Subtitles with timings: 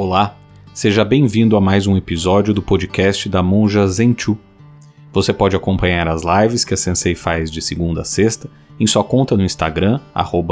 [0.00, 0.38] Olá,
[0.72, 4.38] seja bem-vindo a mais um episódio do podcast da Monja Zenchu.
[5.12, 8.48] Você pode acompanhar as lives que a Sensei faz de segunda a sexta
[8.78, 10.00] em sua conta no Instagram,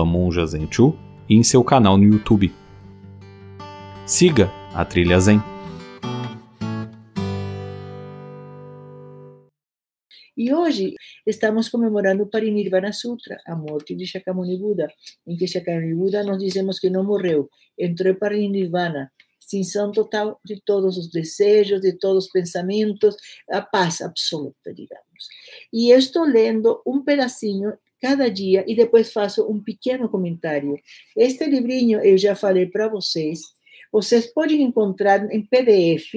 [0.05, 0.99] monjazenchu,
[1.29, 2.53] e em seu canal no YouTube.
[4.05, 5.41] Siga a Trilha Zen.
[10.37, 10.93] E hoje
[11.25, 14.89] estamos comemorando o Parinirvana Sutra, a morte de Shakyamuni Buda,
[15.25, 19.13] em que Shakyamuni Buda nós dizemos que não morreu, entrou para Parinirvana,
[19.47, 23.15] extinção total de todos os desejos, de todos os pensamentos,
[23.49, 25.29] a paz absoluta, digamos.
[25.73, 30.77] E estou lendo um pedacinho cada dia e depois faço um pequeno comentário.
[31.17, 33.43] Este livrinho eu já falei para vocês,
[33.93, 36.13] vocês podem encontrar em PDF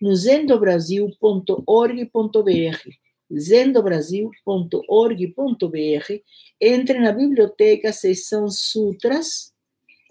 [0.00, 2.90] no zendobrasil.org.br
[3.32, 6.22] zendobrasil.org.br,
[6.60, 9.52] entre na biblioteca seção Sutras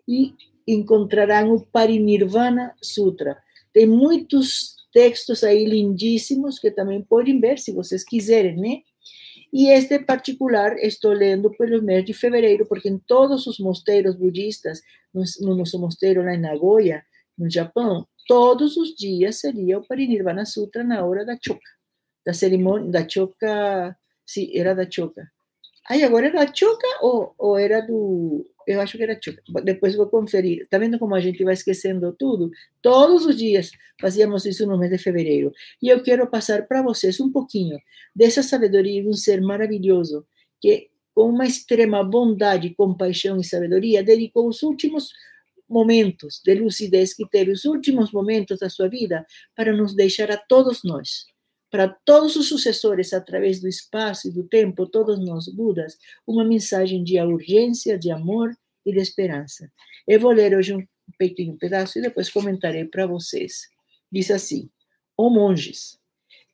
[0.07, 0.33] e
[0.73, 3.37] encontrarão o Parinirvana Sutra.
[3.73, 8.81] Tem muitos textos aí lindíssimos que também podem ver, se vocês quiserem, né?
[9.51, 14.81] E este particular estou lendo pelo mês de fevereiro, porque em todos os mosteiros budistas,
[15.41, 17.03] no nosso mosteiro lá em Nagoya,
[17.37, 21.59] no Japão, todos os dias seria o Parinirvana Sutra na hora da choca,
[22.23, 25.27] da cerimônia, da choca, sim, era da choca.
[25.89, 29.41] Aí agora era da choca ou, ou era do eu acho que era Chuca.
[29.63, 30.61] Depois vou conferir.
[30.61, 32.51] Está vendo como a gente vai esquecendo tudo?
[32.81, 35.51] Todos os dias fazíamos isso no mês de fevereiro.
[35.81, 37.79] E eu quero passar para vocês um pouquinho
[38.15, 40.23] dessa sabedoria de um ser maravilhoso
[40.61, 45.13] que, com uma extrema bondade, compaixão e sabedoria, dedicou os últimos
[45.67, 50.37] momentos de lucidez que teve, os últimos momentos da sua vida, para nos deixar a
[50.37, 51.25] todos nós
[51.69, 57.03] para todos os sucessores, através do espaço e do tempo, todos nós, Budas, uma mensagem
[57.03, 59.71] de urgência, de amor e de esperança.
[60.07, 60.83] Eu vou ler hoje um
[61.17, 63.67] pequeno pedaço e depois comentarei para vocês.
[64.11, 64.69] Diz assim:
[65.17, 65.99] Ó oh, monges,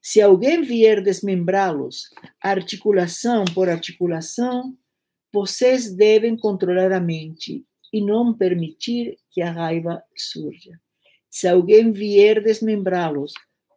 [0.01, 2.09] se alguém vier desmembrá-los,
[2.41, 4.77] articulação por articulação,
[5.33, 10.79] vocês devem controlar a mente e não permitir que a raiva surja.
[11.29, 13.33] Se alguém vier desmembrá-los,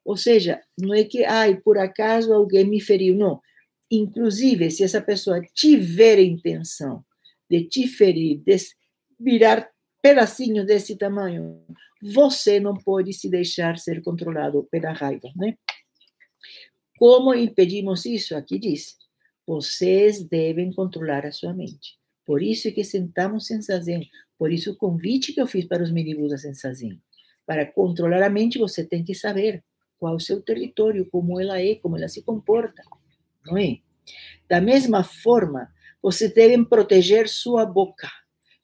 [0.09, 3.43] ou seja, não é que, ai, por acaso alguém me feriu, não.
[3.91, 7.05] Inclusive, se essa pessoa tiver a intenção
[7.47, 8.57] de te ferir, de
[9.21, 9.71] virar
[10.01, 11.63] pedacinhos desse tamanho,
[12.01, 15.59] você não pode se deixar ser controlado pela raiva, né?
[16.97, 18.35] Como impedimos isso?
[18.35, 18.97] Aqui diz:
[19.47, 21.99] vocês devem controlar a sua mente.
[22.25, 24.09] Por isso que sentamos em zazen.
[24.39, 26.99] Por isso o convite que eu fiz para os meninos em zazen.
[27.45, 29.63] Para controlar a mente, você tem que saber
[29.99, 32.83] qual o seu território, como ela é, como ela se comporta,
[33.45, 33.79] não é?
[34.49, 35.73] Da mesma forma,
[36.03, 38.09] vocês devem proteger sua boca.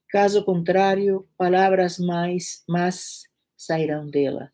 [0.08, 3.24] Caso contrário, palavras mais, mais
[3.56, 4.50] sairão dela.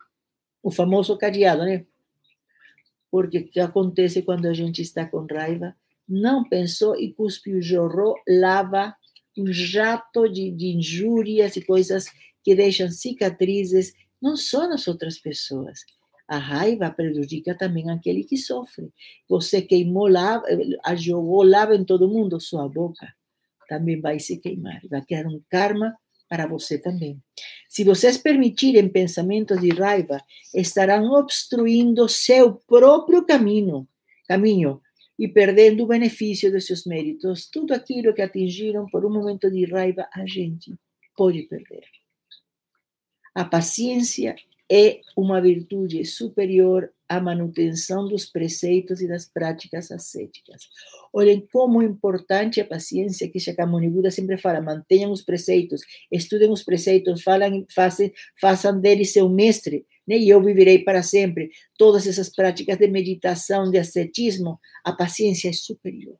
[0.63, 1.85] O famoso cadeado, né?
[3.11, 5.75] Porque o que acontece quando a gente está com raiva?
[6.09, 8.95] Não pensou e cuspiu, jorrou, lava
[9.37, 12.07] um jato de, de injúrias e coisas
[12.43, 15.81] que deixam cicatrizes, não só nas outras pessoas,
[16.31, 18.93] a raiva prejudica também aquele que sofre.
[19.29, 20.47] Você queimou lava,
[20.97, 23.13] jogou lava em todo mundo, sua boca
[23.69, 24.81] também vai se queimar.
[24.89, 25.93] Vai criar um karma
[26.29, 27.21] para você também.
[27.69, 30.23] Se vocês permitirem pensamentos de raiva,
[30.55, 33.89] estarão obstruindo seu próprio caminho,
[34.29, 34.81] caminho
[35.19, 37.49] e perdendo o benefício de seus méritos.
[37.51, 40.77] Tudo aquilo que atingiram por um momento de raiva, a gente
[41.17, 41.83] pode perder.
[43.35, 44.37] A paciência
[44.71, 50.69] é uma virtude superior à manutenção dos preceitos e das práticas ascéticas.
[51.13, 55.83] Olhem como é importante a paciência que Shakyamuni Buda sempre fala, mantenham os preceitos,
[56.13, 58.09] estudem os preceitos, falem, façam,
[58.41, 60.17] façam dele seu mestre, né?
[60.17, 61.51] e eu viverei para sempre.
[61.77, 66.17] Todas essas práticas de meditação, de ascetismo, a paciência é superior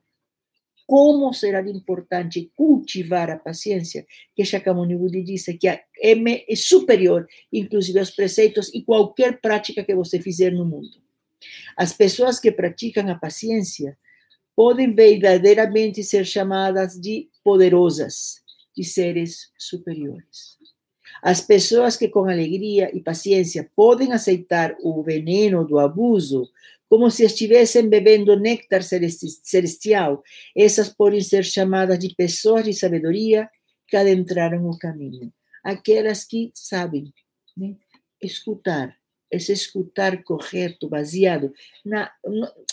[0.91, 8.11] como será importante cultivar a paciência, que Shakyamuni disse que é, é superior, inclusive aos
[8.11, 11.01] preceitos e qualquer prática que você fizer no mundo.
[11.77, 13.97] As pessoas que praticam a paciência
[14.53, 18.41] podem verdadeiramente ser chamadas de poderosas,
[18.75, 20.57] de seres superiores.
[21.23, 26.49] As pessoas que com alegria e paciência podem aceitar o veneno do abuso,
[26.91, 30.21] como se estivessem bebendo néctar celestial.
[30.53, 33.49] Essas podem ser chamadas de pessoas de sabedoria
[33.87, 35.31] que adentraram o caminho.
[35.63, 37.13] Aquelas que sabem
[37.55, 37.77] né,
[38.21, 38.93] escutar
[39.31, 41.53] esse escutar correto, baseado
[41.85, 42.11] na.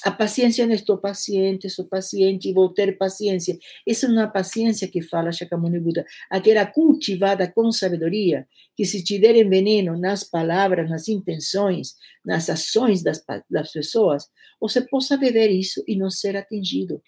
[0.03, 3.57] A paciência não estou paciente, sou paciente e vou ter paciência.
[3.87, 8.47] Essa é a paciência que fala Shakyamuni Buda, aquela cultivada com sabedoria,
[8.77, 11.95] que se te derem veneno nas palavras, nas intenções,
[12.25, 13.23] nas ações das,
[13.73, 14.29] pessoas,
[14.61, 17.01] você possa viver isso e não ser atingido,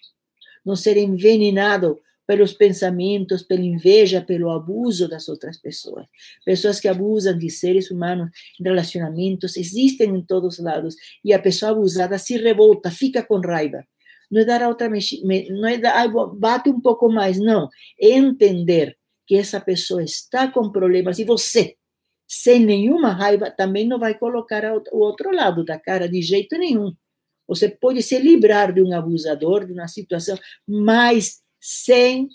[0.65, 6.05] não ser envenenado pelos pensamentos, pela inveja, pelo abuso das outras pessoas.
[6.45, 8.29] Pessoas que abusam de seres humanos
[8.63, 13.83] relacionamentos existem em todos os lados e a pessoa abusada se revolta, fica com raiva.
[14.31, 17.67] Não é dar outra não é dar, bate um pouco mais, não.
[17.99, 18.97] É entender
[19.27, 21.75] que essa pessoa está com problemas e você,
[22.25, 26.93] sem nenhuma raiva, também não vai colocar o outro lado da cara de jeito nenhum.
[27.45, 32.27] Você pode se livrar de um abusador, de uma situação, mas sem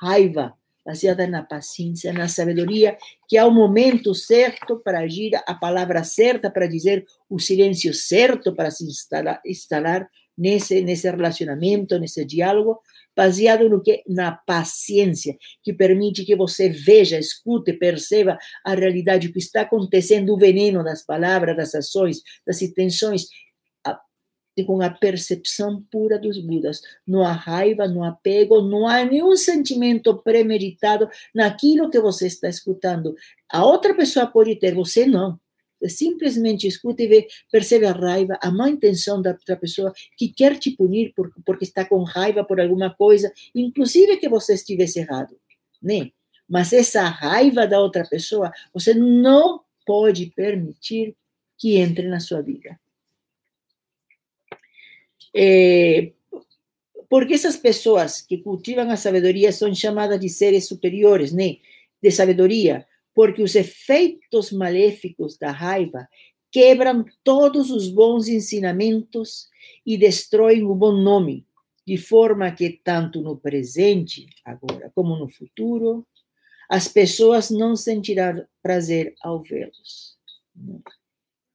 [0.00, 0.54] raiva,
[0.84, 2.96] baseada na paciência, na sabedoria,
[3.28, 8.54] que há o momento certo para agir, a palavra certa para dizer, o silêncio certo
[8.54, 12.80] para se instalar, instalar nesse, nesse relacionamento, nesse diálogo,
[13.16, 14.02] baseado no que?
[14.06, 20.38] Na paciência, que permite que você veja, escute, perceba a realidade que está acontecendo, o
[20.38, 23.26] veneno das palavras, das ações, das intenções,
[24.64, 26.80] com a percepção pura dos Budas.
[27.06, 32.48] Não há raiva, não há apego, não há nenhum sentimento premeditado naquilo que você está
[32.48, 33.14] escutando.
[33.50, 35.38] A outra pessoa pode ter, você não.
[35.86, 40.58] Simplesmente escuta e vê, percebe a raiva, a má intenção da outra pessoa que quer
[40.58, 45.36] te punir por, porque está com raiva por alguma coisa, inclusive que você estivesse errado,
[45.82, 46.10] né?
[46.48, 51.14] Mas essa raiva da outra pessoa, você não pode permitir
[51.58, 52.78] que entre na sua vida.
[55.36, 56.12] É,
[57.08, 61.58] porque essas pessoas que cultivam a sabedoria são chamadas de seres superiores, né?
[62.02, 66.08] De sabedoria, porque os efeitos maléficos da raiva
[66.50, 69.48] quebram todos os bons ensinamentos
[69.84, 71.46] e destroem o bom nome,
[71.86, 76.06] de forma que tanto no presente, agora, como no futuro,
[76.68, 80.16] as pessoas não sentirão prazer ao vê-los.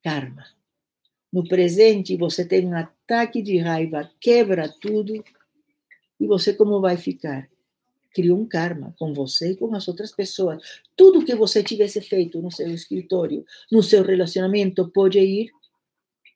[0.04, 0.61] Karma.
[1.32, 5.24] No presente, você tem um ataque de raiva, quebra tudo,
[6.20, 7.50] e você como vai ficar?
[8.14, 10.62] Cria um karma com você e com as outras pessoas.
[10.98, 15.50] Tudo que você tivesse feito no seu escritório, no seu relacionamento, pode ir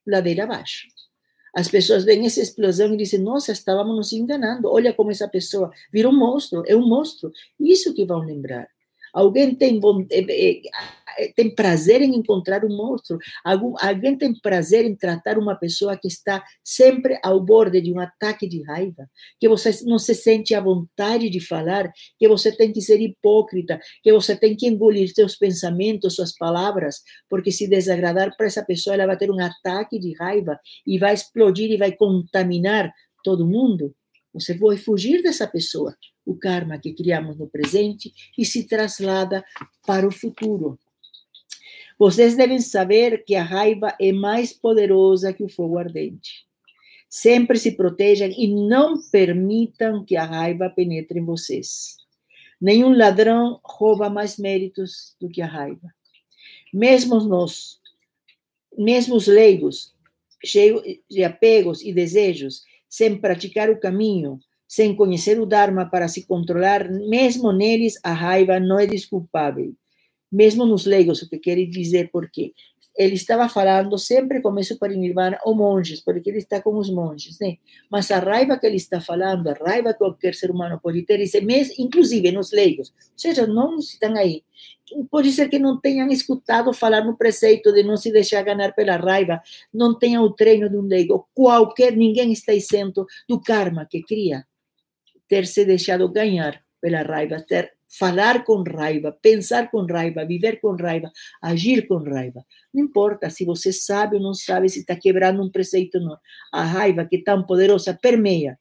[0.08, 0.88] ladeira abaixo.
[1.54, 4.70] As pessoas veem essa explosão e dizem: Nossa, estávamos nos enganando.
[4.70, 7.32] Olha como essa pessoa virou um monstro, é um monstro.
[7.60, 8.68] Isso que vão lembrar.
[9.14, 9.80] Alguém tem,
[10.12, 10.62] eh, eh,
[11.36, 13.18] tem prazer em encontrar um monstro?
[13.44, 18.48] Alguém tem prazer em tratar uma pessoa que está sempre ao borde de um ataque
[18.48, 19.08] de raiva?
[19.40, 21.92] Que você não se sente à vontade de falar?
[22.20, 23.80] Que você tem que ser hipócrita?
[24.04, 27.02] Que você tem que engolir seus pensamentos, suas palavras?
[27.30, 31.14] Porque se desagradar para essa pessoa, ela vai ter um ataque de raiva e vai
[31.14, 32.92] explodir e vai contaminar
[33.24, 33.94] todo mundo?
[34.34, 35.96] Você vai fugir dessa pessoa
[36.26, 39.46] o karma que criamos no presente e se traslada
[39.86, 40.78] para o futuro.
[41.98, 46.46] Vocês devem saber que a raiva é mais poderosa que o fogo ardente.
[47.10, 51.96] Sempre se protejam e não permitam que a raiva penetre em vocês.
[52.60, 55.94] Nenhum ladrão rouba mais méritos do que a raiva.
[56.74, 57.80] Mesmo nós,
[58.78, 59.94] mesmo os leigos,
[60.44, 66.26] cheios de apegos e desejos, sem praticar o caminho, sem conhecer o Dharma para se
[66.26, 69.74] controlar, mesmo neles a raiva não é desculpável.
[70.36, 72.54] Mesmo nos leigos, o que quer dizer porque
[72.98, 77.38] ele estava falando sempre começo para Nirvana ou monges, porque ele está com os monges,
[77.40, 77.58] né?
[77.90, 81.20] Mas a raiva que ele está falando, a raiva que qualquer ser humano pode ter,
[81.78, 84.44] inclusive nos leigos, ou seja, não estão aí.
[85.12, 88.96] Pode ser que não tenham escutado falar no preceito de não se deixar ganhar pela
[88.96, 89.42] raiva,
[89.74, 91.28] não tenham o treino de um leigo.
[91.34, 94.46] Qualquer, ninguém está isento do karma que cria
[95.28, 100.76] ter se deixado ganhar pela raiva, ter falar com raiva, pensar com raiva, viver com
[100.76, 101.12] raiva,
[101.42, 102.46] agir com raiva.
[102.74, 106.18] Não importa se você sabe ou não sabe, se está quebrando um preceito ou não.
[106.52, 108.58] A raiva que é tão poderosa permeia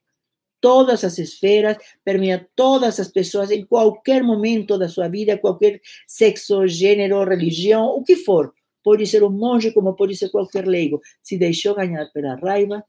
[0.61, 6.67] todas as esferas, permeia todas as pessoas em qualquer momento da sua vida, qualquer sexo,
[6.67, 8.53] gênero, religião, o que for.
[8.83, 11.01] Pode ser um monge, como pode ser qualquer leigo.
[11.23, 12.85] Se deixou ganhar pela raiva,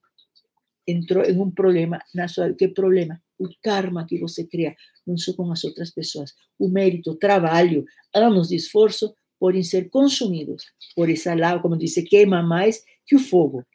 [0.87, 4.75] entrou em um problema na sua que problema o karma que você cria
[5.05, 10.63] não só com as outras pessoas o mérito trabalho anos de esforço podem ser consumidos
[10.95, 13.65] por essa lava como disse queima mais que o fogo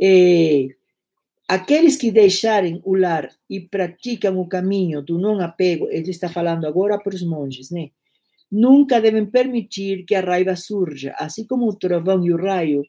[0.00, 0.68] é,
[1.48, 6.66] aqueles que deixarem o lar e praticam o caminho do não apego ele está falando
[6.66, 7.90] agora para os monges né
[8.50, 12.82] nunca devem permitir que a raiva surja, assim como o trovão e o raio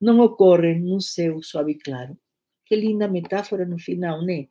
[0.00, 2.16] não ocorrem no céu suave e claro.
[2.64, 4.46] Que linda metáfora no final, né?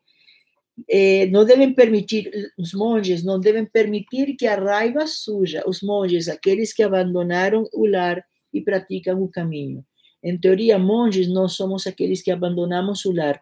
[0.89, 6.27] É, não devem permitir, os monges não devem permitir que a raiva suja, os monges,
[6.27, 9.83] aqueles que abandonaram o lar e praticam o caminho.
[10.23, 13.41] Em teoria, monges não somos aqueles que abandonamos o lar,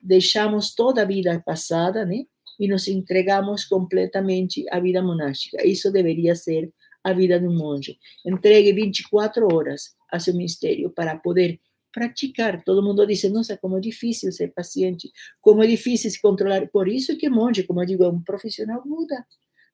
[0.00, 2.24] deixamos toda a vida passada, né?
[2.58, 5.66] E nos entregamos completamente à vida monástica.
[5.66, 6.72] Isso deveria ser
[7.04, 7.98] a vida de um monge.
[8.24, 11.60] Entregue 24 horas a seu ministério para poder
[11.96, 12.62] praticar.
[12.62, 15.10] Todo mundo diz, nossa, como é difícil ser paciente,
[15.40, 16.68] como é difícil se controlar.
[16.68, 19.24] Por isso que monge, como eu digo, é um profissional muda.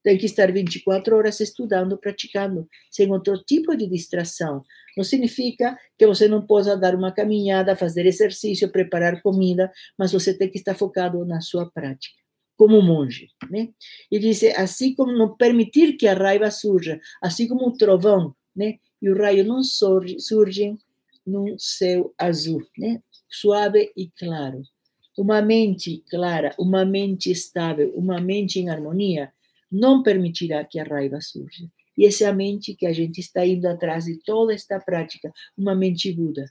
[0.05, 4.62] Tem que estar 24 horas estudando, praticando, sem outro tipo de distração.
[4.97, 10.33] Não significa que você não possa dar uma caminhada, fazer exercício, preparar comida, mas você
[10.33, 12.14] tem que estar focado na sua prática,
[12.57, 13.31] como monge.
[13.50, 13.71] Né?
[14.12, 18.76] E diz, assim como não permitir que a raiva surja, assim como o trovão né?
[19.00, 20.79] e o raio não surge, surgem
[21.26, 23.02] num céu azul, né?
[23.29, 24.62] suave e claro.
[25.17, 29.33] Uma mente clara, uma mente estável, uma mente em harmonia
[29.71, 31.67] não permitirá que a raiva surja.
[31.97, 35.33] E essa é a mente que a gente está indo atrás de toda esta prática,
[35.57, 36.45] uma mente Buda.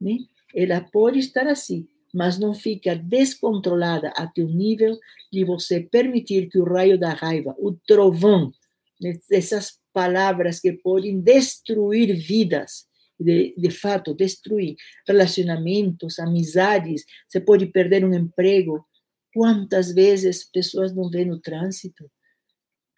[0.00, 0.18] Né?
[0.54, 4.98] Ela pode estar assim, mas não fica descontrolada até o nível
[5.32, 8.52] de você permitir que o raio da raiva, o trovão,
[9.00, 12.87] né, essas palavras que podem destruir vidas,
[13.18, 18.86] de, de fato, destruir relacionamentos, amizades, você pode perder um emprego.
[19.34, 22.10] Quantas vezes pessoas não vêem no trânsito?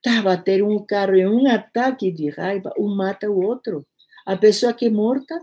[0.03, 3.87] Tá, bater um carro em um ataque de raiva, um mata o outro.
[4.27, 5.39] A pessoa que é morta,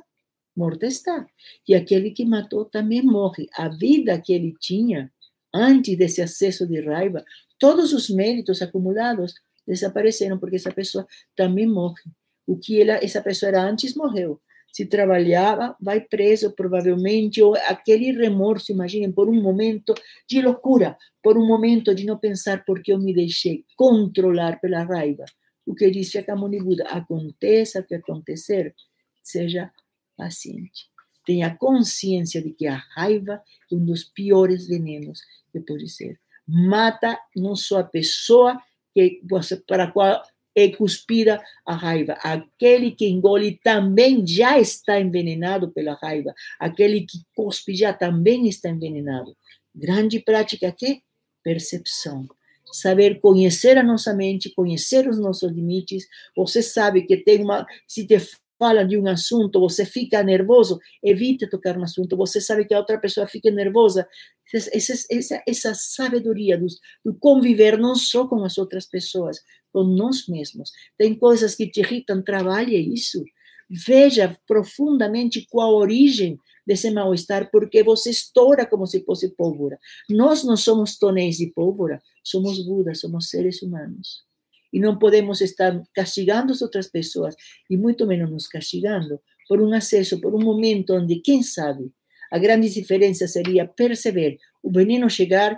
[0.55, 1.25] morta está.
[1.67, 3.48] E aquele que matou também morre.
[3.53, 5.12] A vida que ele tinha
[5.53, 7.24] antes desse acesso de raiva,
[7.60, 9.34] todos os méritos acumulados
[9.67, 11.05] desapareceram, porque essa pessoa
[11.36, 12.03] também morre.
[12.46, 14.39] O que ela, essa pessoa era antes morreu
[14.77, 19.96] se trabalhava, vai preso provavelmente, ou aquele remorso, imaginem, por um momento
[20.29, 25.25] de loucura, por um momento de não pensar porque eu me deixei controlar pela raiva.
[25.65, 28.75] O que disse a Kamuni Buda, aconteça o que acontecer,
[29.24, 29.72] seja
[30.15, 30.86] paciente.
[31.25, 33.41] Tenha consciência de que a raiva
[33.72, 36.19] é um dos piores venenos que pode ser.
[36.48, 38.62] Mata não só a pessoa
[38.93, 40.22] que você, para a qual
[40.58, 42.14] é cuspida a raiva.
[42.14, 46.34] Aquele que engole também já está envenenado pela raiva.
[46.60, 49.38] Aquele que cospe já também está envenenado.
[49.76, 51.04] Grande prática aqui?
[51.44, 52.28] Percepção.
[52.74, 56.08] Saber conhecer a nossa mente, conhecer os nossos limites.
[56.36, 57.64] Você sabe que tem uma.
[57.88, 58.18] Se te
[58.58, 62.18] fala de um assunto, você fica nervoso, evite tocar no assunto.
[62.18, 64.08] Você sabe que a outra pessoa fica nervosa.
[64.54, 66.68] Essa, essa, essa sabedoria do,
[67.04, 69.40] do conviver não só com as outras pessoas,
[69.72, 70.72] com nós mesmos.
[70.98, 73.24] Tem coisas que te irritam, trabalhe isso.
[73.70, 79.80] Veja profundamente qual a origem desse mal-estar, porque você estoura como se fosse pólvora.
[80.10, 84.26] Nós não somos tonéis de pólvora, somos Budas, somos seres humanos.
[84.72, 87.36] E não podemos estar castigando as outras pessoas,
[87.70, 91.92] e muito menos nos castigando, por um acesso, por um momento onde, quem sabe,
[92.32, 95.58] a grande diferença seria perceber o veneno chegar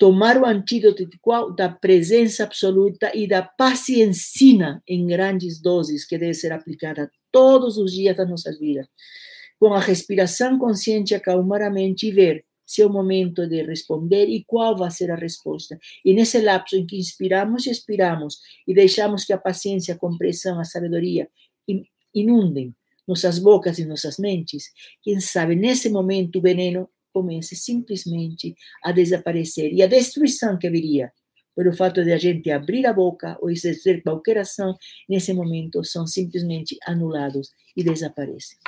[0.00, 1.06] tomar o antídoto
[1.54, 7.92] da presença absoluta e da paciência em grandes doses que deve ser aplicada todos os
[7.92, 8.86] dias das nossas vidas.
[9.58, 14.44] Com a respiração consciente, acalmar a mente e ver se o momento de responder e
[14.44, 15.76] qual vai ser a resposta.
[16.04, 20.60] E nesse lapso em que inspiramos e expiramos e deixamos que a paciência, a compreensão,
[20.60, 21.28] a sabedoria
[22.14, 22.72] inundem
[23.08, 24.66] nossas bocas e nossas mentes,
[25.02, 29.72] quem sabe nesse momento o veneno comece simplesmente a desaparecer.
[29.72, 31.12] E a destruição que viria
[31.56, 34.76] pelo fato de a gente abrir a boca ou exercer qualquer ação,
[35.08, 38.58] nesse momento são simplesmente anulados e desaparecem.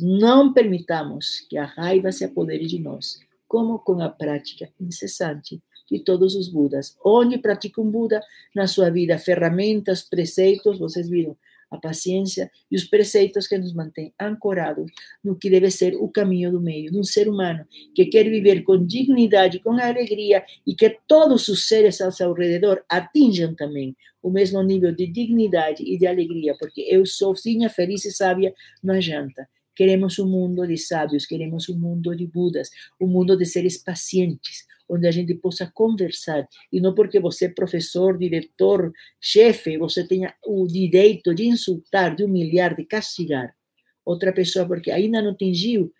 [0.00, 5.98] Não permitamos que a raiva se apodere de nós, como com a prática incessante de
[5.98, 6.96] todos os Budas.
[7.04, 8.22] Onde pratica um Buda
[8.54, 11.36] na sua vida, ferramentas, preceitos, vocês viram,
[11.70, 14.90] a paciência e os preceitos que nos mantêm ancorados
[15.22, 17.64] no que deve ser o caminho do meio, de um ser humano
[17.94, 22.82] que quer viver com dignidade, com alegria e que todos os seres ao seu redor
[22.88, 28.10] atinjam também o mesmo nível de dignidade e de alegria, porque eu sozinha, feliz e
[28.10, 28.52] sábia,
[28.82, 29.48] não adianta.
[29.80, 32.68] Queremos um mundo de sábios, queremos um mundo de Budas,
[33.00, 36.46] um mundo de seres pacientes, onde a gente possa conversar.
[36.70, 42.24] E não porque você é professor, diretor, chefe, você tenha o direito de insultar, de
[42.24, 43.56] humilhar, de castigar
[44.04, 45.90] outra pessoa, porque ainda não atingiu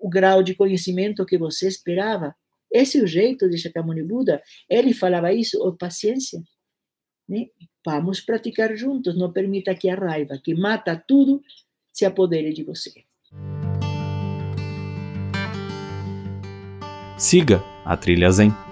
[0.00, 2.34] o grau de conhecimento que você esperava.
[2.72, 4.42] Esse é o jeito de Shakyamuni Buda.
[4.66, 6.42] Ele falava isso, ou paciência.
[7.28, 7.48] Né?
[7.84, 9.14] Vamos praticar juntos.
[9.14, 11.42] Não permita que a raiva, que mata tudo,
[11.92, 13.09] se apodere de você.
[17.16, 18.69] Siga a Trilha Zen.